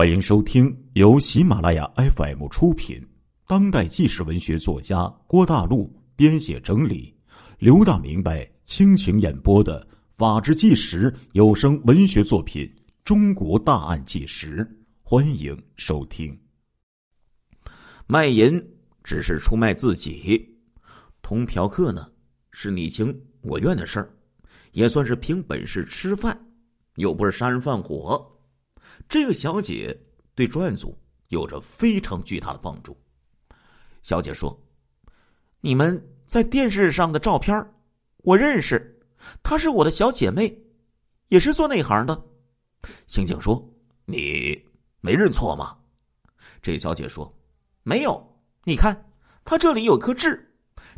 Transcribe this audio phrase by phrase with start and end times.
[0.00, 3.06] 欢迎收听由喜马拉雅 FM 出品、
[3.46, 7.14] 当代纪实文学作家郭大陆编写整理、
[7.58, 12.64] 刘大明白倾情演播的《法制纪实》有声文学作品
[13.04, 14.64] 《中国大案纪实》，
[15.02, 16.34] 欢迎收听。
[18.06, 18.58] 卖淫
[19.04, 20.42] 只是出卖自己，
[21.20, 22.10] 同嫖客呢
[22.52, 24.10] 是你情我愿的事儿，
[24.72, 26.40] 也算是凭本事吃饭，
[26.94, 28.26] 又不是杀人放火。
[29.08, 29.98] 这个小姐
[30.34, 30.96] 对专案组
[31.28, 32.96] 有着非常巨大的帮助。
[34.02, 34.58] 小姐说
[35.60, 37.54] ：“你们在电视上的照片，
[38.18, 39.00] 我认识，
[39.42, 40.56] 她是我的小姐妹，
[41.28, 42.24] 也是做那行的。”
[43.06, 43.62] 刑警说
[44.06, 44.64] ：“你
[45.00, 45.76] 没认错吗？”
[46.62, 47.30] 这小姐说
[47.82, 49.12] ：“没有，你看，
[49.44, 50.54] 她这里有颗痣，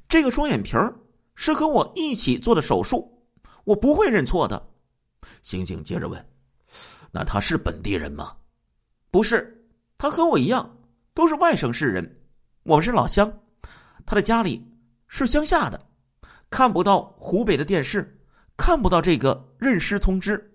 [0.09, 0.95] 这个双眼皮儿
[1.35, 3.27] 是和我一起做的手术，
[3.65, 4.71] 我不会认错的。”
[5.43, 6.32] 刑警接着问。
[7.15, 8.34] 那他是本地人吗？
[9.11, 9.65] 不是，
[9.98, 10.79] 他和我一样
[11.12, 12.23] 都是外省市人，
[12.63, 13.30] 我们是老乡。
[14.07, 14.66] 他的家里
[15.07, 15.87] 是乡下的，
[16.49, 18.18] 看不到湖北的电视，
[18.57, 20.51] 看不到这个认尸通知。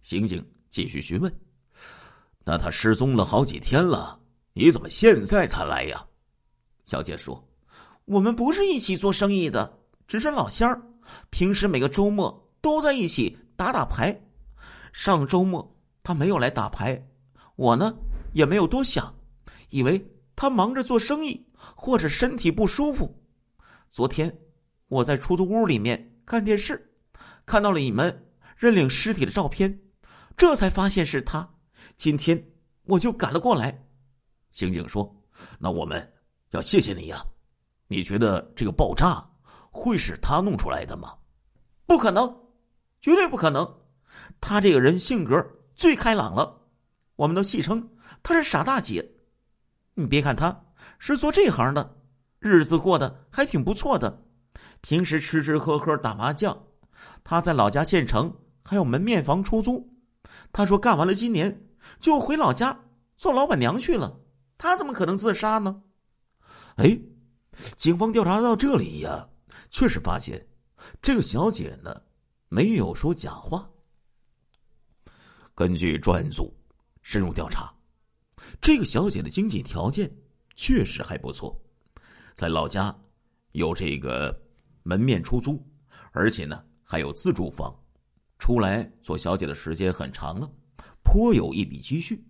[0.00, 1.30] 刑警继续询问
[2.44, 4.18] ：“那他失踪了好几天了，
[4.54, 6.02] 你怎么现在才来呀？”
[6.84, 7.46] 小姐说
[8.06, 10.82] ：“我们不是一起做生意的，只是老乡儿
[11.28, 14.18] 平时每个周末都在一起打打牌。”
[14.92, 17.08] 上周末他没有来打牌，
[17.56, 17.96] 我呢
[18.32, 19.14] 也没有多想，
[19.70, 23.22] 以为他忙着做生意或者身体不舒服。
[23.90, 24.38] 昨天
[24.88, 26.94] 我在出租屋里面看电视，
[27.44, 29.80] 看到了你们认领尸体的照片，
[30.36, 31.48] 这才发现是他。
[31.96, 32.50] 今天
[32.84, 33.86] 我就赶了过来。
[34.50, 35.14] 刑警说
[35.58, 36.12] ：“那我们
[36.50, 37.24] 要谢谢你呀。
[37.86, 39.22] 你觉得这个爆炸
[39.70, 41.16] 会是他弄出来的吗？
[41.86, 42.26] 不可能，
[43.00, 43.66] 绝对不可能。”
[44.40, 46.62] 他这个人性格最开朗了，
[47.16, 47.90] 我们都戏称
[48.22, 49.12] 他是傻大姐。
[49.94, 50.64] 你别看他
[50.98, 51.96] 是做这行的，
[52.38, 54.24] 日子过得还挺不错的。
[54.80, 56.66] 平时吃吃喝喝打麻将，
[57.24, 59.92] 他在老家县城还有门面房出租。
[60.52, 61.68] 他说干完了今年
[61.98, 62.84] 就回老家
[63.16, 64.20] 做老板娘去了。
[64.56, 65.82] 他怎么可能自杀呢？
[66.76, 66.98] 哎，
[67.76, 69.28] 警方调查到这里呀，
[69.70, 70.48] 确实发现
[71.00, 72.02] 这个小姐呢
[72.48, 73.70] 没有说假话。
[75.58, 76.56] 根据专案组
[77.02, 77.74] 深入调查，
[78.60, 80.08] 这个小姐的经济条件
[80.54, 81.60] 确实还不错，
[82.32, 82.96] 在老家
[83.50, 84.40] 有这个
[84.84, 85.60] 门面出租，
[86.12, 87.76] 而且呢还有自住房，
[88.38, 90.48] 出来做小姐的时间很长了，
[91.02, 92.24] 颇有一笔积蓄。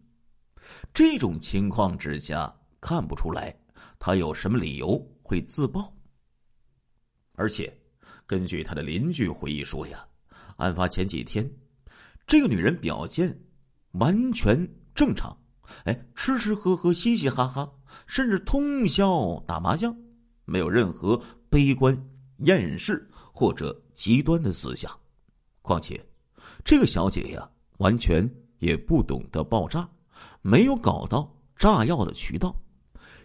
[0.95, 3.55] 这种情况之下，看不出来
[3.99, 5.95] 她有什么理由会自爆。
[7.35, 7.79] 而且，
[8.27, 10.09] 根据她的邻居回忆说呀，
[10.57, 11.47] 案发前几天。
[12.29, 13.41] 这个女人表现
[13.93, 15.35] 完全正常，
[15.85, 17.73] 哎，吃吃喝喝，嘻嘻哈哈，
[18.07, 19.97] 甚至通宵打麻将，
[20.45, 21.19] 没有任何
[21.49, 21.99] 悲观、
[22.41, 24.93] 厌世或者极端的思想。
[25.63, 25.99] 况且，
[26.63, 29.89] 这个小姐呀，完全也不懂得爆炸，
[30.43, 32.55] 没有搞到炸药的渠道，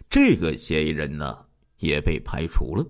[0.08, 1.44] 这个嫌疑人呢
[1.76, 2.82] 也被排除了。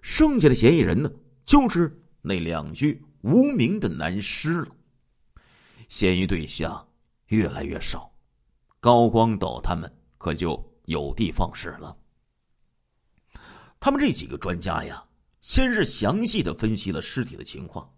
[0.00, 1.12] 剩下的嫌疑人呢，
[1.44, 4.68] 就是那两具无名的男尸了。
[5.92, 6.88] 嫌疑对象
[7.26, 8.10] 越来越少，
[8.80, 11.94] 高光斗他们可就有的放矢了。
[13.78, 15.04] 他们这几个专家呀，
[15.42, 17.94] 先是详细的分析了尸体的情况，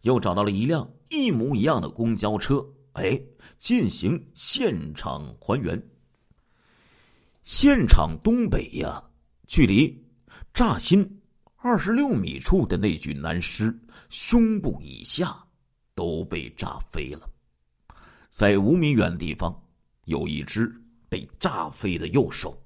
[0.00, 3.20] 又找到了一辆一模一样的公交车，哎，
[3.58, 5.78] 进行现场还原。
[7.42, 9.04] 现场东北呀，
[9.46, 10.02] 距离
[10.54, 11.20] 炸心
[11.56, 13.78] 二十六米处的那具男尸
[14.08, 15.46] 胸部以下。
[16.02, 17.30] 都被炸飞了，
[18.28, 19.56] 在五米远的地方
[20.06, 20.68] 有一只
[21.08, 22.60] 被炸飞的右手。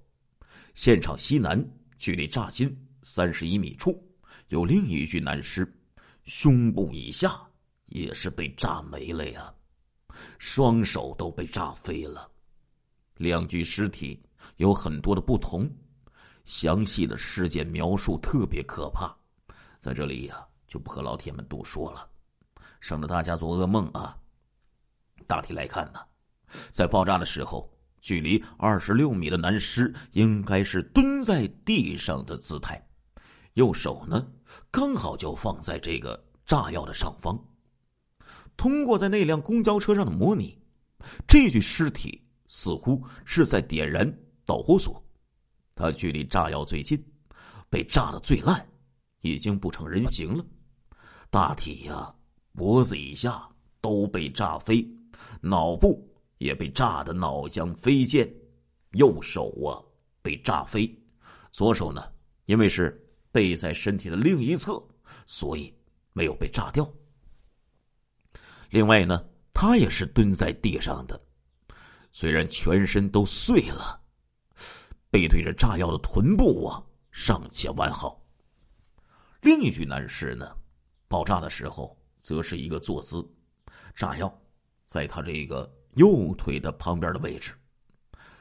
[0.73, 1.63] 现场西南
[1.99, 4.03] 距离炸心三十一米处
[4.49, 5.71] 有另一具男尸，
[6.25, 7.31] 胸部以下
[7.89, 9.55] 也是被炸没了呀，
[10.39, 12.33] 双手都被炸飞了。
[13.17, 14.23] 两具尸体
[14.57, 15.71] 有很多的不同，
[16.47, 19.15] 详细的事件描述特别可怕，
[19.79, 22.11] 在这里呀就不和老铁们多说了。
[22.87, 24.17] 省得大家做噩梦啊！
[25.27, 25.99] 大体来看呢，
[26.71, 27.69] 在爆炸的时候，
[28.01, 32.81] 距离二十六米的男尸应该是蹲在地上的姿态，
[33.55, 34.25] 右手呢
[34.71, 37.37] 刚好就放在这个炸药的上方。
[38.57, 40.57] 通过在那辆公交车上的模拟，
[41.27, 45.05] 这具尸体似乎是在点燃导火索，
[45.75, 47.05] 它距离炸药最近，
[47.69, 48.65] 被炸的最烂，
[49.23, 50.45] 已经不成人形了。
[51.31, 52.15] 大体呀。
[52.57, 53.47] 脖子以下
[53.83, 54.83] 都被炸飞，
[55.43, 56.03] 脑部
[56.39, 58.27] 也被炸得脑浆飞溅，
[58.93, 59.77] 右手啊
[60.23, 60.91] 被炸飞，
[61.53, 62.11] 左手呢
[62.47, 62.99] 因为是
[63.31, 64.83] 背在身体的另一侧，
[65.27, 65.73] 所以
[66.15, 66.91] 没有被炸掉。
[68.71, 71.21] 另外呢，他也是蹲在地上的，
[72.13, 74.01] 虽然全身都碎了，
[75.11, 78.19] 背对着炸药的臀部啊尚且完好。
[79.43, 80.57] 另一具男尸呢，
[81.07, 83.25] 爆炸的时候则是一个坐姿，
[83.95, 84.43] 炸药
[84.85, 87.53] 在他这个右腿的旁边的位置，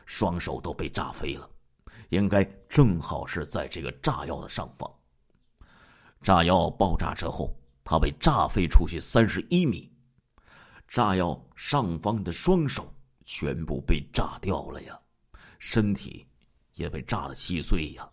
[0.07, 1.47] 双手都被炸飞了，
[2.09, 4.91] 应该正好是在这个炸药的上方。
[6.23, 9.93] 炸药爆炸之后，他被炸飞出去三十一米。
[10.87, 12.91] 炸药上方的双手
[13.23, 14.99] 全部被炸掉了呀，
[15.59, 16.25] 身体
[16.73, 18.11] 也被炸得稀碎呀，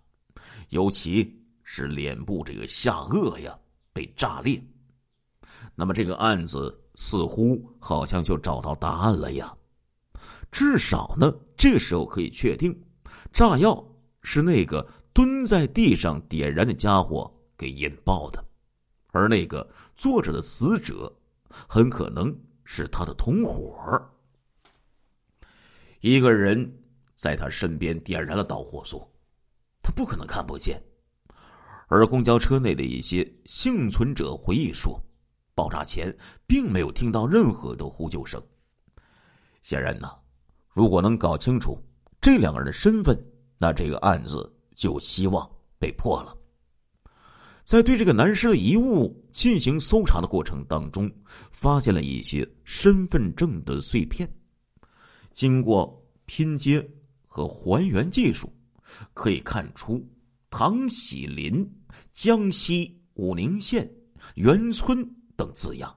[0.68, 3.58] 尤其是脸部这个下颚呀
[3.94, 4.62] 被炸裂。
[5.74, 9.56] 那么这个案子似乎好像就找到答案了呀，
[10.50, 12.78] 至少呢，这时候可以确定，
[13.32, 13.84] 炸药
[14.22, 18.44] 是那个蹲在地上点燃的家伙给引爆的，
[19.08, 21.12] 而那个坐着的死者
[21.68, 22.34] 很可能。
[22.64, 24.10] 是他的同伙
[26.00, 26.82] 一个人
[27.14, 29.12] 在他身边点燃了导火索，
[29.82, 30.82] 他不可能看不见。
[31.88, 34.98] 而公交车内的一些幸存者回忆说，
[35.62, 36.12] 爆炸前
[36.44, 38.42] 并没有听到任何的呼救声。
[39.62, 40.10] 显然呢，
[40.72, 41.78] 如果能搞清楚
[42.20, 43.16] 这两个人的身份，
[43.60, 45.48] 那这个案子就有希望
[45.78, 46.36] 被破了。
[47.62, 51.08] 在对这个男尸的遗物进行搜查的过程当中，
[51.52, 54.28] 发现了一些身份证的碎片。
[55.32, 56.84] 经过拼接
[57.28, 58.52] 和还原技术，
[59.14, 60.04] 可以看出
[60.50, 61.64] 唐喜林、
[62.12, 63.88] 江西武宁县
[64.34, 65.94] 原村等字样。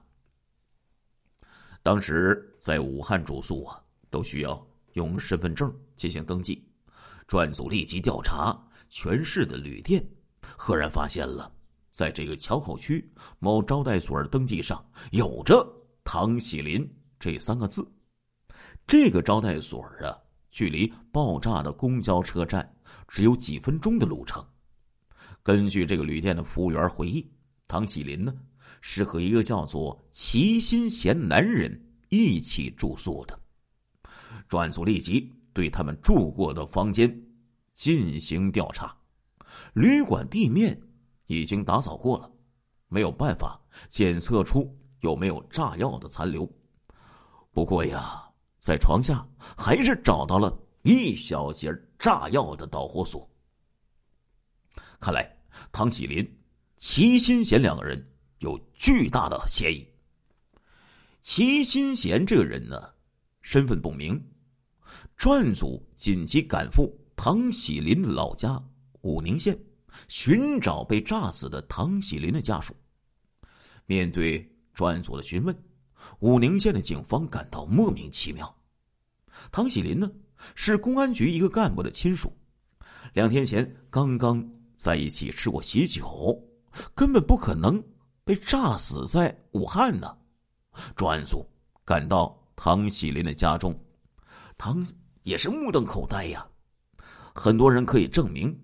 [1.82, 3.80] 当时在武汉住宿啊，
[4.10, 6.66] 都需要用身份证进行登记。
[7.26, 8.56] 专案组立即调查
[8.88, 10.04] 全市的旅店，
[10.56, 11.52] 赫然发现了。
[11.90, 15.66] 在这个桥口区某招待所登记上有着
[16.04, 16.88] “唐喜林”
[17.18, 17.86] 这三个字。
[18.86, 20.16] 这个招待所啊，
[20.50, 22.76] 距离爆炸的公交车站
[23.08, 24.44] 只有几分钟的路程。
[25.42, 27.28] 根据这个旅店的服务员回忆，
[27.66, 28.34] 唐喜林呢
[28.88, 33.36] 是和一个叫做齐新贤男人一起住宿的。
[34.46, 37.20] 专案组立即对他们住过的房间
[37.74, 38.96] 进行调查，
[39.74, 40.80] 旅馆地面。
[41.26, 42.30] 已经打扫过了，
[42.86, 46.48] 没有办法检测出有没有炸药的残留。
[47.50, 48.30] 不过呀，
[48.60, 53.28] 在床下还是找到了一小节炸药的导火索。
[55.00, 55.36] 看来
[55.72, 56.24] 唐启林、
[56.76, 58.00] 齐新贤两个人
[58.46, 59.84] 有巨大的嫌疑。
[61.20, 62.80] 齐新贤这个人呢，
[63.42, 64.22] 身份不明。
[65.16, 68.62] 专案组紧急赶赴唐喜林老家
[69.00, 69.58] 武宁县。
[70.08, 72.76] 寻找被炸死的唐喜林的家属。
[73.86, 75.56] 面对专案组的询问，
[76.18, 78.54] 武宁县的警方感到莫名其妙。
[79.50, 80.12] 唐喜林呢，
[80.54, 82.30] 是公安局一个干部的亲属，
[83.14, 84.46] 两天前刚刚
[84.76, 86.38] 在一起吃过喜酒，
[86.94, 87.82] 根本不可能
[88.26, 90.18] 被炸死在武汉呢。
[90.96, 91.48] 专案组
[91.84, 93.72] 赶到唐喜林的家中，
[94.58, 94.84] 唐
[95.22, 96.44] 也是目瞪口呆呀。
[97.32, 98.60] 很多人可以证明。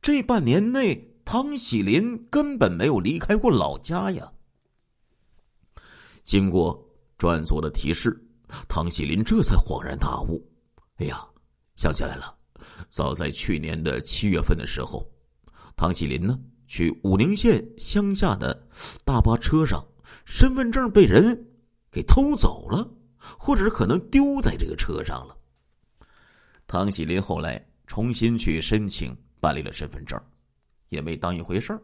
[0.00, 4.32] 这半年内，唐喜林根本没有离开过老家呀。
[6.24, 6.82] 经过
[7.18, 8.18] 专案组的提示，
[8.66, 10.42] 唐喜林这才恍然大悟
[10.96, 11.22] ：“哎呀，
[11.76, 12.34] 想起来了！
[12.88, 15.06] 早在去年的七月份的时候，
[15.76, 16.38] 唐喜林呢
[16.72, 18.66] 去武宁县乡下的
[19.04, 19.86] 大巴车上，
[20.24, 21.46] 身份证被人
[21.90, 25.36] 给偷走了，或者是可能丢在这个车上了。
[26.66, 30.16] 唐喜林后来重新去申请。”办理了身份证，
[30.88, 31.82] 也没当一回事儿。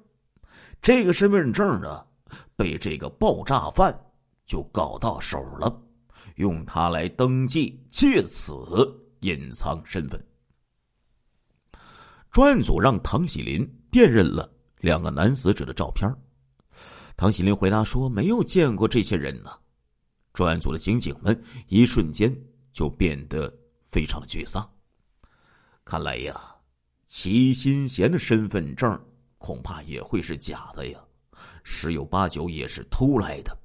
[0.80, 2.06] 这个身份证呢，
[2.54, 3.92] 被这个爆炸犯
[4.46, 5.82] 就搞到手了，
[6.36, 8.54] 用它来登记，借此
[9.22, 10.24] 隐藏身份。
[12.30, 14.48] 专案组让唐喜林辨认了
[14.80, 16.08] 两个男死者的照片，
[17.16, 19.50] 唐喜林回答说没有见过这些人呢。
[20.32, 22.34] 专案组的刑警们一瞬间
[22.72, 24.68] 就变得非常的沮丧，
[25.84, 26.40] 看来呀。
[27.08, 29.02] 齐新贤的身份证
[29.38, 31.00] 恐怕也会是假的呀，
[31.64, 33.58] 十有八九也是偷来的。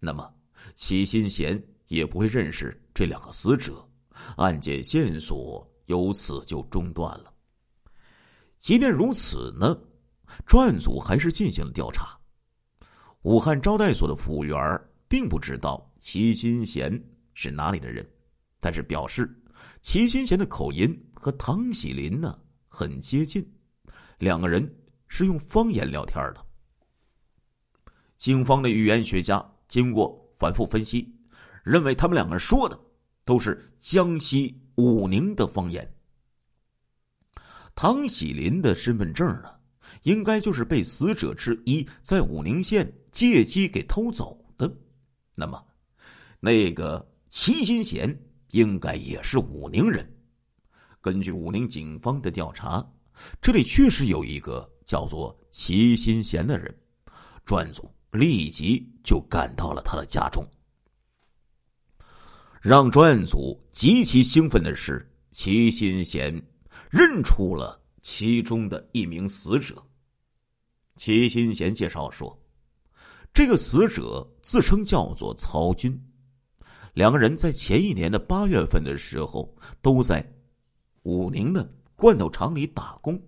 [0.00, 0.28] 那么，
[0.74, 3.88] 齐新贤也不会认识这两个死者，
[4.36, 7.32] 案件线索由此就中断了。
[8.58, 9.78] 即便如此呢，
[10.46, 12.18] 专案组还是进行了调查。
[13.22, 17.02] 武汉招待所的服务员并不知道齐新贤
[17.34, 18.04] 是哪里的人，
[18.58, 19.32] 但是表示
[19.80, 22.36] 齐新贤的口音和唐喜林呢
[22.66, 23.46] 很接近，
[24.18, 24.68] 两个人
[25.06, 26.44] 是用方言聊天的。
[28.16, 31.14] 警方的语言学家经过反复分析，
[31.64, 32.78] 认为他们两个人说的
[33.24, 35.88] 都是江西武宁的方言。
[37.74, 39.50] 唐喜林的身份证呢，
[40.02, 44.72] 应该就是被死者之一在武宁县借机给偷走的。
[45.34, 45.62] 那么，
[46.40, 48.16] 那个齐新贤
[48.50, 50.08] 应该也是武宁人。
[51.00, 52.86] 根据武宁警方的调查，
[53.40, 56.74] 这里确实有一个叫做齐新贤的人。
[57.44, 60.46] 专案组立即就赶到了他的家中。
[62.60, 66.40] 让专案组极其兴奋的是，齐新贤
[66.88, 69.84] 认出了其中的一名死者。
[70.96, 72.38] 齐新贤介绍说，
[73.32, 75.98] 这个死者自称叫做曹军，
[76.94, 80.26] 两个人在前一年的八月份的时候都在。
[81.04, 83.20] 武宁的罐头厂里打工，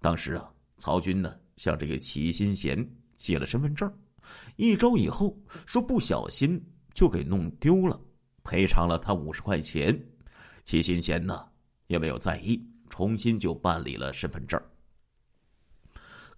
[0.00, 3.92] 当时啊，曹军呢向这个齐新贤借了身份证，
[4.56, 6.58] 一周以后说不小心
[6.94, 8.00] 就给弄丢了，
[8.42, 9.94] 赔偿了他五十块钱。
[10.64, 11.46] 齐新贤呢
[11.86, 14.58] 也没有在意，重新就办理了身份证。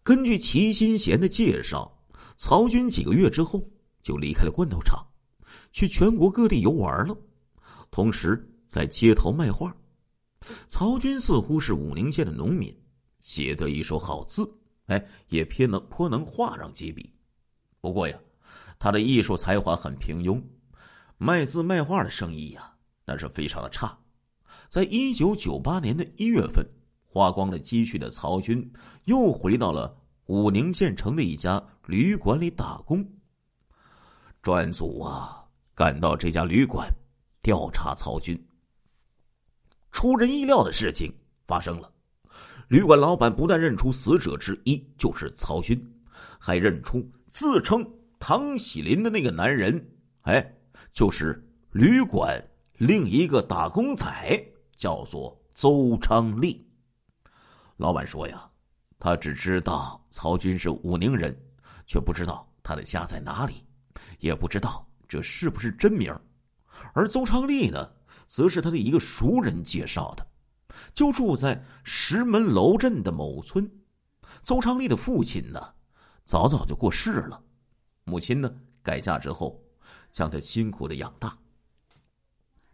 [0.08, 2.02] 根据齐新贤的介绍，
[2.38, 3.62] 曹军几个月之后
[4.02, 5.06] 就离开了罐头厂，
[5.70, 7.14] 去全国各地游玩了，
[7.90, 9.70] 同时在街头卖画。
[10.66, 12.74] 曹军似乎是武宁县的农民，
[13.20, 14.50] 写得一手好字，
[14.86, 17.12] 哎，也偏能颇能画上几笔。
[17.78, 18.18] 不过呀，
[18.78, 20.42] 他的艺术才华很平庸，
[21.18, 22.72] 卖字卖画的生意呀，
[23.04, 23.98] 那是非常的差。
[24.70, 26.66] 在一九九八年的一月份，
[27.18, 28.72] 花光了积蓄的曹军
[29.06, 29.92] 又回到了
[30.26, 33.04] 武宁县城的一家旅馆里打工。
[34.40, 35.44] 专案组啊，
[35.74, 36.88] 赶到这家旅馆
[37.42, 38.40] 调查曹军。
[39.90, 41.12] 出人意料的事情
[41.44, 41.92] 发生了，
[42.68, 45.76] 旅馆老板不但认出死者之一就是曹军，
[46.38, 47.84] 还认出自称
[48.20, 50.54] 唐喜林的那个男人，哎，
[50.92, 52.40] 就是旅馆
[52.74, 54.06] 另一个打工仔，
[54.76, 56.64] 叫做邹昌利。
[57.78, 58.48] 老板说呀，
[58.98, 61.34] 他只知道曹军是武宁人，
[61.86, 63.64] 却不知道他的家在哪里，
[64.18, 66.14] 也不知道这是不是真名。
[66.92, 67.90] 而邹昌利呢？
[68.26, 70.26] 则是他的一个熟人介绍的，
[70.92, 73.70] 就住在石门楼镇的某村。
[74.42, 75.74] 邹昌利的父亲呢，
[76.24, 77.40] 早早就过世了，
[78.04, 79.62] 母亲呢改嫁之后，
[80.10, 81.36] 将他辛苦的养大。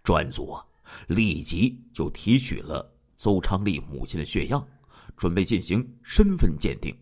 [0.02, 0.64] 专案组啊，
[1.08, 4.66] 立即就提取了邹昌利母亲的血样，
[5.16, 6.96] 准备进行身份鉴定。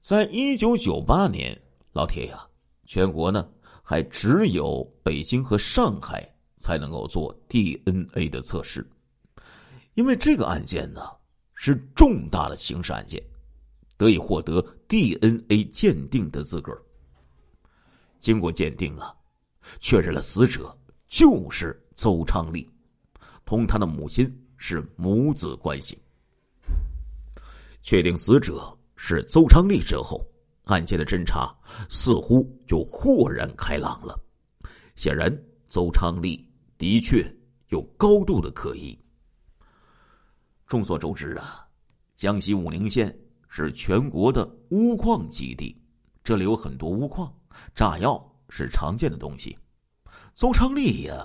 [0.00, 1.60] 在一九九八年，
[1.92, 2.46] 老铁呀，
[2.86, 3.48] 全国呢
[3.82, 6.30] 还只有北京和上海。
[6.56, 8.88] 才能够做 DNA 的测试，
[9.92, 11.02] 因为这个案件呢
[11.52, 13.22] 是重大的刑事案件，
[13.98, 16.72] 得以获得 DNA 鉴定的资格。
[18.18, 19.14] 经过鉴定啊，
[19.78, 20.74] 确认了死者
[21.06, 22.66] 就是邹昌利，
[23.44, 25.98] 同他的母亲是母子关系。
[27.84, 30.26] 确定死者是邹昌利之后，
[30.64, 31.54] 案件的侦查
[31.90, 34.18] 似乎就豁然开朗了。
[34.96, 35.30] 显然，
[35.68, 36.42] 邹昌利。
[36.76, 37.24] 的确
[37.68, 38.98] 有高度的可疑。
[40.66, 41.66] 众所周知啊，
[42.16, 43.16] 江西武宁县
[43.48, 45.80] 是全国的钨矿基地，
[46.24, 47.32] 这里有很多钨矿，
[47.74, 49.56] 炸药是常见的东西。
[50.34, 51.24] 邹昌利呀，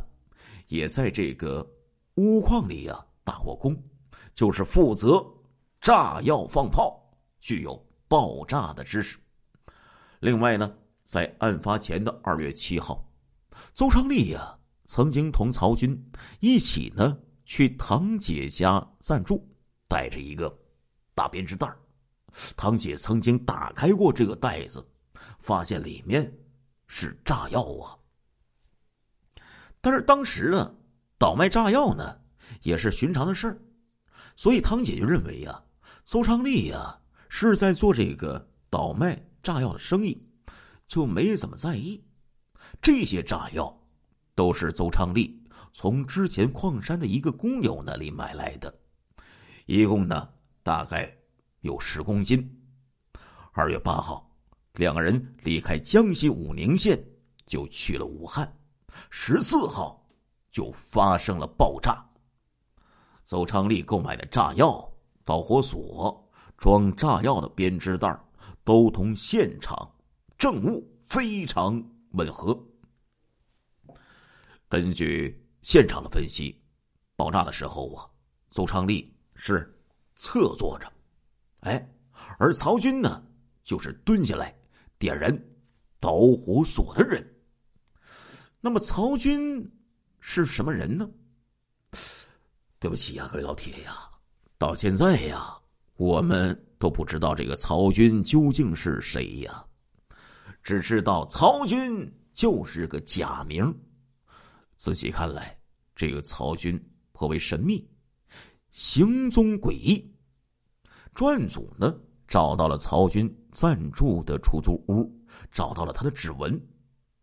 [0.67, 1.67] 也在这个
[2.15, 3.75] 钨矿里呀打过工，
[4.35, 5.25] 就是负责
[5.81, 7.01] 炸药放炮，
[7.39, 9.17] 具有爆炸的知识。
[10.19, 13.05] 另外呢，在案发前的二月七号，
[13.73, 14.55] 邹昌利呀。
[14.91, 15.95] 曾经同曹军
[16.39, 19.47] 一起呢去堂姐家暂住，
[19.87, 20.51] 带着一个
[21.13, 21.71] 大编织袋
[22.57, 24.83] 堂姐曾经打开过这个袋子，
[25.41, 26.35] 发现里面
[26.87, 27.93] 是炸药啊。
[29.79, 30.75] 但是当时呢，
[31.19, 32.19] 倒卖炸药呢
[32.63, 33.61] 也是寻常的事儿，
[34.35, 35.63] 所以堂姐就认为呀，
[36.09, 36.99] 邹昌利呀
[37.29, 40.19] 是在做这个倒卖炸药的生意，
[40.87, 42.03] 就没怎么在意
[42.81, 43.79] 这些炸药。
[44.33, 45.39] 都是邹昌利
[45.71, 48.73] 从之前矿山的一个工友那里买来的，
[49.67, 50.27] 一共呢
[50.63, 51.15] 大概
[51.59, 52.59] 有十公斤。
[53.51, 54.35] 二月八号，
[54.73, 56.99] 两个人离开江西武宁县，
[57.45, 58.51] 就去了武汉。
[59.11, 60.09] 十四号
[60.49, 62.03] 就发生了爆炸。
[63.25, 64.88] 邹昌利购买的炸药、
[65.29, 68.19] 导火索、装炸药的编织袋，
[68.63, 69.87] 都同现场
[70.39, 71.79] 证物非常
[72.13, 72.59] 吻合。
[74.67, 76.59] 根据现场的分析，
[77.15, 78.09] 爆炸的时候啊，
[78.49, 79.71] 邹昌利是
[80.15, 80.91] 侧坐着，
[81.59, 81.87] 哎，
[82.39, 83.23] 而曹军呢，
[83.63, 84.57] 就是蹲下来
[84.97, 85.31] 点燃
[85.99, 87.23] 导火索的人。
[88.59, 89.63] 那么曹军
[90.19, 91.07] 是什么人呢？
[92.79, 94.09] 对不起呀，各位老铁呀，
[94.59, 95.57] 到现在呀，
[95.95, 99.65] 我们都不知道这个曹军究竟是谁呀，
[100.61, 103.73] 只知道曹军就是个假名。
[104.75, 105.57] 仔细看来，
[105.95, 106.77] 这个曹军
[107.13, 107.89] 颇为神秘，
[108.69, 110.13] 行踪诡异。
[111.15, 111.97] 专案组呢
[112.27, 115.09] 找到了曹军暂住的出租屋，
[115.53, 116.61] 找到了他的指纹，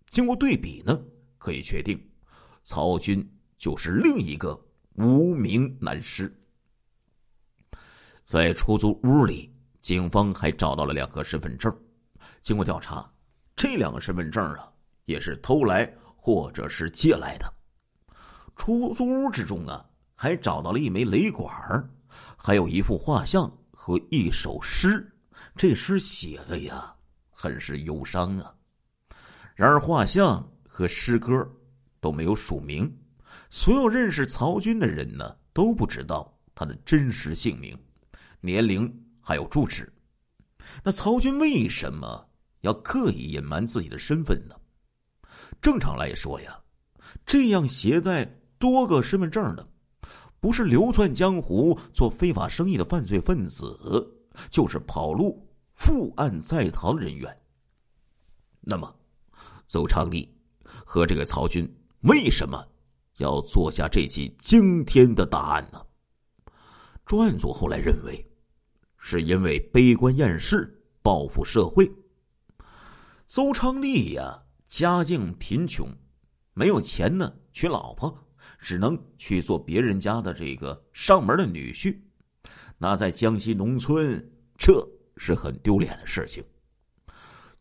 [0.09, 0.99] 经过对比呢。
[1.37, 2.03] 可以确定，
[2.63, 3.23] 曹军
[3.59, 4.59] 就是另一个
[4.95, 6.35] 无名男尸。
[8.27, 11.73] 在出租屋里，警方还找到了两个身份证。
[12.41, 13.09] 经过调查，
[13.55, 14.69] 这两个身份证啊，
[15.05, 17.51] 也是偷来或者是借来的。
[18.57, 21.49] 出租屋之中啊，还找到了一枚雷管，
[22.37, 25.09] 还有一幅画像和一首诗。
[25.55, 26.93] 这诗写的呀，
[27.31, 28.53] 很是忧伤啊。
[29.55, 30.45] 然而画像。
[30.69, 31.51] 和诗歌
[32.03, 32.95] 都没有署名，
[33.49, 37.75] 所有认识曹军的人呢都不知道他的真实姓名、
[38.47, 39.93] 年龄还有住址。
[40.85, 42.29] 那曹军为什么
[42.61, 44.55] 要刻意隐瞒自己的身份呢？
[45.61, 46.57] 正常来说呀，
[47.27, 48.25] 这样携带
[48.57, 49.69] 多个身份证的，
[50.39, 53.77] 不是流窜江湖做非法生意的犯罪分子，
[54.49, 57.37] 就是跑路、负案在逃的人员。
[58.61, 58.95] 那么，
[59.67, 60.33] 邹昌利。
[60.85, 61.69] 和这个曹军
[62.01, 62.65] 为什么
[63.19, 65.81] 要做下这起惊天的大案呢？
[67.05, 68.25] 专案组后来认为，
[69.09, 71.89] 是因为悲观厌世、报复社会。
[73.29, 75.89] 邹昌利呀，家境贫穷，
[76.55, 78.13] 没有钱呢，娶老婆
[78.59, 81.97] 只能去做别人家的这个上门的女婿。
[82.79, 84.29] 那在江西农村，
[84.59, 84.85] 这
[85.17, 86.43] 是很丢脸的事情。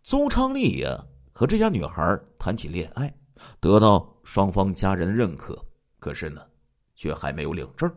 [0.02, 1.06] 邹昌利呀。
[1.32, 3.14] 和这家女孩谈起恋爱，
[3.60, 5.64] 得到双方家人的认可，
[6.00, 6.42] 可是呢，
[6.96, 7.94] 却还没有领证。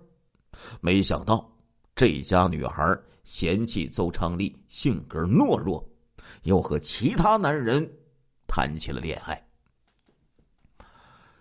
[0.81, 1.49] 没想到
[1.99, 5.85] 这家女孩嫌弃邹昌利性格懦弱，
[6.45, 7.93] 又和其他男人
[8.47, 9.49] 谈起了恋爱。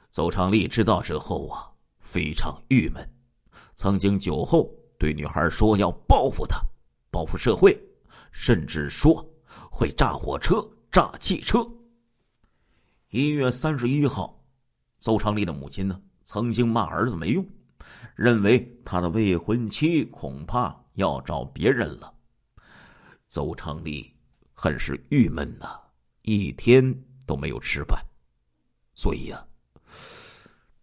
[0.09, 3.07] 邹昌利知道之后啊，非常郁闷，
[3.75, 6.59] 曾经酒后对女孩说要报复她，
[7.11, 7.79] 报复社会，
[8.31, 9.23] 甚至说
[9.69, 11.63] 会炸火车、炸汽车。
[13.11, 14.43] 一月三十一号，
[14.99, 17.47] 邹昌利的母亲呢，曾经骂儿子没用，
[18.15, 22.13] 认为他的未婚妻恐怕要找别人了。
[23.29, 24.13] 邹昌利
[24.53, 25.79] 很是郁闷呐，
[26.21, 26.83] 一天
[27.25, 27.99] 都没有吃饭。
[28.95, 29.45] 所以啊，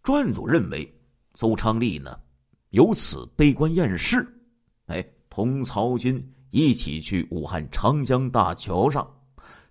[0.03, 0.89] 专案组认为
[1.33, 2.19] 邹昌利呢，
[2.69, 4.25] 由此悲观厌世，
[4.85, 9.05] 哎，同曹军一起去武汉长江大桥上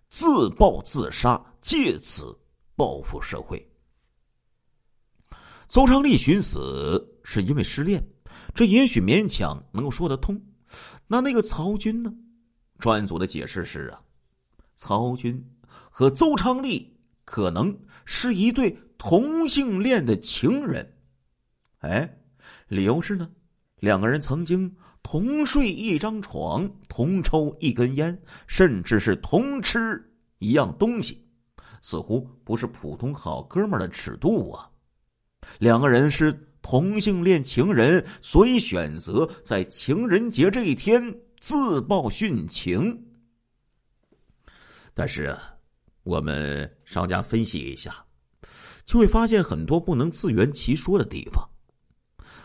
[0.09, 2.37] 自爆自杀，借此。
[2.77, 3.65] 报复社会。
[5.75, 8.01] 邹昌利寻死是因为失恋，
[8.55, 10.41] 这也许勉强能够说得通。
[11.09, 12.15] 那那个曹军呢？
[12.79, 14.01] 专案组的解释是啊，
[14.77, 20.95] 曹军和邹昌利可能是一对同性恋的情人。
[21.79, 22.19] 哎，
[22.69, 23.29] 理由是呢，
[23.81, 30.01] 两个人曾经同睡一张床，同抽一根烟，甚至是同吃
[30.39, 31.27] 一样东西。
[31.81, 34.71] 似乎不是普通好哥们的尺度啊！
[35.59, 43.07] 两个人是同性恋情人，所以选择在情人节这一天自曝殉情。
[44.95, 45.57] 但是啊，
[46.03, 48.05] 我们稍加分析一下，
[48.87, 51.47] 就会发现很多不能自圆其说的地方。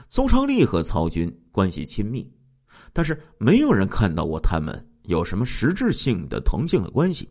[0.10, 2.30] 邹昌利和曹军关系亲密，
[2.92, 7.30] 但是没有人看到过他们有什么实质性的同性的关系。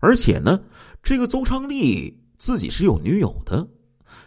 [0.00, 0.62] 而且呢，
[1.02, 3.66] 这个邹昌利自己是有女友的，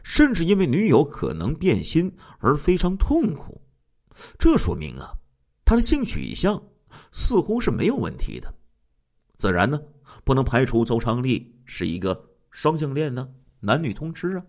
[0.04, 3.62] 甚至因为女友可能变心而非常痛苦。
[4.38, 5.13] 这说明啊，
[5.63, 6.62] 他的性取向
[7.12, 8.54] 似乎是没有问题的。
[9.38, 9.80] 自然呢，
[10.24, 14.44] 不能排除邹昌利是一个双性恋呢，男女通吃啊。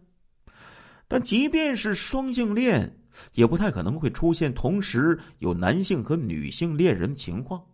[1.06, 3.00] 但即便是双性恋，
[3.34, 7.64] 也不太可能会出现同时有男性和女性恋人的情况。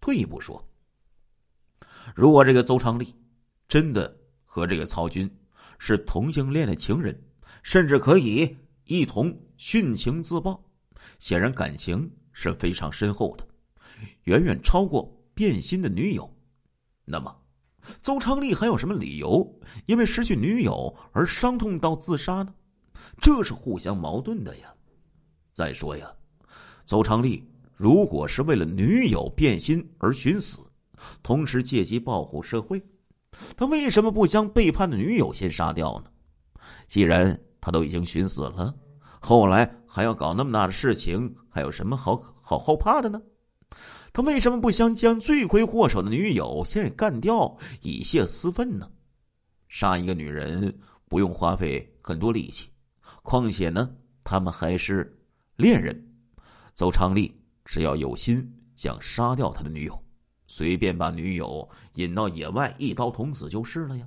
[0.00, 0.64] 退一步说。
[2.16, 3.14] 如果这个邹昌利
[3.68, 5.30] 真的和这个曹军
[5.84, 7.20] 是同性恋的情人，
[7.64, 10.64] 甚至可以一同殉情自爆，
[11.18, 13.44] 显然感情是非常深厚的，
[14.26, 16.32] 远远超过变心的女友。
[17.04, 17.36] 那么，
[18.00, 22.54] 邹昌利还有什么理由因为失去女友而伤痛到自杀呢？
[23.20, 24.72] 这是互相矛盾的呀。
[25.52, 26.08] 再说呀，
[26.86, 30.60] 邹昌利如果是为了女友变心而寻死，
[31.24, 32.80] 同时借机报复社会，
[33.56, 36.10] 他为什么不将背叛的女友先杀掉呢？
[36.86, 38.74] 既然他都已经寻死了，
[39.20, 43.20] 后来还要搞那么大的事情，还有什么好好后怕的呢？
[44.12, 48.90] 他为什么不想将罪魁祸首的女友先给干掉，以泄私愤呢？
[49.68, 52.68] 杀一个女人不用花费很多力气，
[53.22, 53.90] 况且呢，
[54.22, 55.18] 他们还是。
[55.56, 55.94] 恋人，
[56.74, 57.32] 邹昌利
[57.64, 58.42] 只要有心
[58.74, 60.04] 想杀掉他的女友，
[60.54, 64.06] 随便把女友引到野外一刀捅死就是了呀，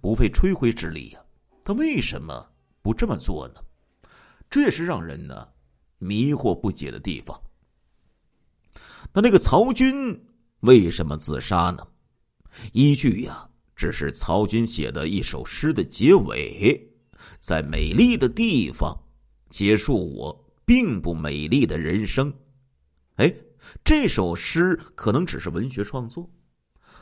[0.00, 1.22] 不费吹灰之力呀。
[1.62, 3.60] 他为什么不这么做呢？
[4.48, 5.46] 这也是让人呢
[5.98, 7.38] 迷惑不解的地方。
[9.12, 10.24] 那那个曹军
[10.60, 11.86] 为什么自杀呢？
[12.72, 16.90] 依据呀，只是曹军写的一首诗的结尾，
[17.38, 18.98] 在美丽的地方
[19.50, 20.46] 结束我。
[20.64, 22.32] 并不美丽的人生，
[23.16, 23.34] 哎，
[23.84, 26.28] 这首诗可能只是文学创作。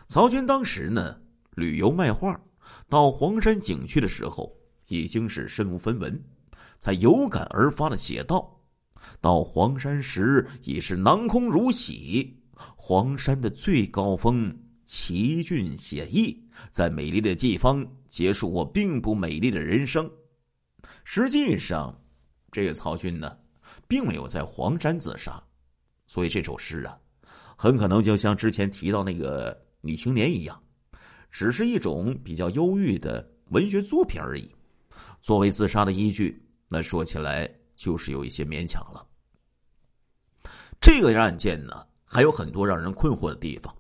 [0.09, 1.21] 曹军当时呢，
[1.57, 2.41] 旅游卖画，
[2.89, 6.23] 到黄山景区的时候，已经是身无分文，
[6.79, 8.61] 才有感而发的写道
[9.21, 12.43] ：“到黄山时已是囊空如洗，
[12.77, 20.11] 黄山的最高峰奇峻险异，在美丽的地方结束我并不美丽的人生。”
[21.05, 22.01] 实际上，
[22.51, 23.37] 这个曹军呢。
[23.87, 25.43] 并没有在黄山自杀，
[26.09, 26.99] 所以这首诗啊，
[27.57, 30.61] 很可能就像之前提到那个女青年一样，
[31.31, 34.53] 只是一种比较忧郁的文学作品而已。
[35.21, 39.07] 作为自杀的依据，那说起来就是有一些勉强了。
[40.81, 43.75] 这个案件呢，还有很多让人困惑的地方，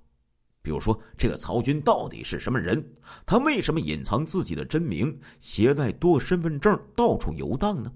[0.61, 2.85] 比如说这个曹军到底是什么人？
[3.25, 7.91] 他为什么隐藏自己的真名，携带多身份证到处游荡呢？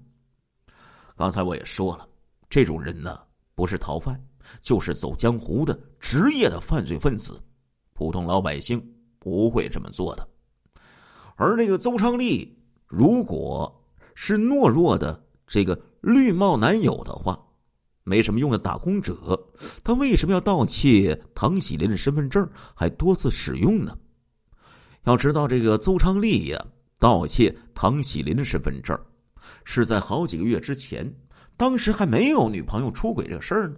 [1.15, 2.09] 刚才我也说了，
[2.49, 3.19] 这种人呢，
[3.55, 4.19] 不是逃犯，
[4.61, 7.41] 就是走江湖的职业的犯罪分子，
[7.93, 8.83] 普通老百姓
[9.19, 10.27] 不会这么做的。
[11.35, 13.83] 而那个邹昌利，如果
[14.15, 17.39] 是懦弱的这个绿帽男友的话，
[18.03, 19.15] 没什么用的打工者，
[19.83, 23.97] 他为什么要盗窃唐喜林的身份证，还多次使用呢？
[25.05, 26.65] 要知道，这个邹昌利呀，
[26.99, 28.97] 盗窃唐喜林的身份证。
[29.65, 31.13] 是在好几个月之前，
[31.57, 33.75] 当时还没有女朋友出轨这个事儿呢。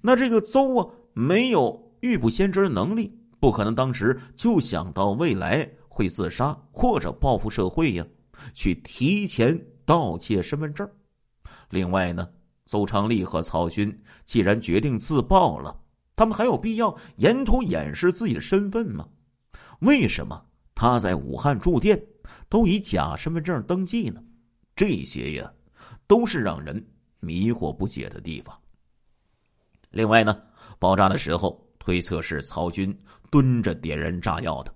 [0.00, 8.04] 那这个邹啊，没有预卜先知的能力，不可能当时就想到未来会自杀或者报复社会呀，
[8.52, 10.88] 去提前盗窃身份证。
[11.70, 12.28] 另外呢，
[12.66, 15.78] 邹昌利和曹军既然决定自爆了，
[16.16, 19.06] 他们还有必要沿途掩饰自己的身份吗？
[19.80, 22.02] 为什么他在武汉住店
[22.48, 24.22] 都以假身份证登记呢？
[24.74, 25.52] 这些呀，
[26.06, 26.84] 都是让人
[27.20, 28.58] 迷惑不解的地方。
[29.90, 30.42] 另外呢，
[30.78, 32.96] 爆炸的时候推测是曹军
[33.30, 34.74] 蹲着点燃炸药的，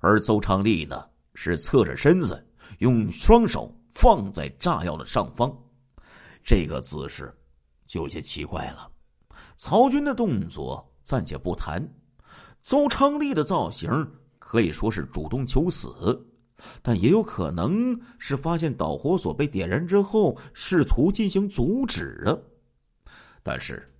[0.00, 2.46] 而邹昌利呢是侧着身子，
[2.78, 5.50] 用双手放在炸药的上方，
[6.44, 7.34] 这个姿势
[7.86, 8.90] 就有些奇怪了。
[9.56, 11.82] 曹军的动作暂且不谈，
[12.62, 13.90] 邹昌利的造型
[14.38, 15.90] 可以说是主动求死。
[16.82, 22.36] 但也有可能是发现导火索被点燃之后，试图进行阻止啊。
[23.42, 23.90] 但是，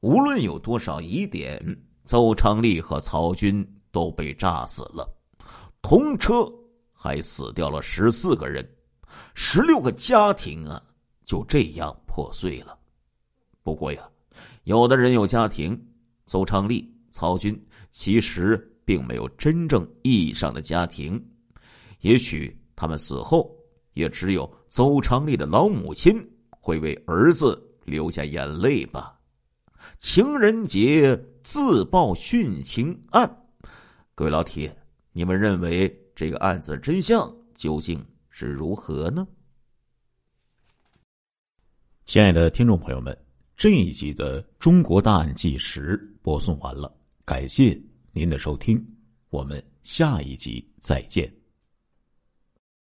[0.00, 1.60] 无论有多少疑点，
[2.04, 5.08] 邹昌利和曹军都被炸死了，
[5.82, 6.46] 同车
[6.92, 8.68] 还死掉了十四个人，
[9.34, 10.82] 十六个家庭啊
[11.24, 12.78] 就这样破碎了。
[13.62, 14.08] 不过呀，
[14.64, 15.80] 有的人有家庭，
[16.26, 17.58] 邹昌利、曹军
[17.90, 21.22] 其实并没有真正意义上的家庭。
[22.00, 23.54] 也许他们死后，
[23.94, 26.16] 也只有邹昌利的老母亲
[26.50, 29.18] 会为儿子流下眼泪吧。
[29.98, 33.44] 情人节自曝殉情案，
[34.14, 34.74] 各位老铁，
[35.12, 39.26] 你们认为这个案子的真相究竟是如何呢？
[42.04, 43.16] 亲爱的听众朋友们，
[43.56, 46.92] 这一集的《中国大案纪实》播送完了，
[47.24, 47.80] 感谢
[48.12, 48.84] 您的收听，
[49.30, 51.39] 我们下一集再见。